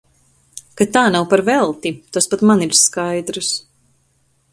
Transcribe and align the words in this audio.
Ka 0.79 0.85
tā 0.95 1.03
nav 1.15 1.27
par 1.33 1.43
velti– 1.49 1.91
tas 2.17 2.29
pat 2.31 2.45
man 2.53 2.65
ir 2.69 2.73
skaidrs. 2.81 3.51